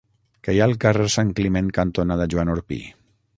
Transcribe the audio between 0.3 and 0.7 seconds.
Què hi ha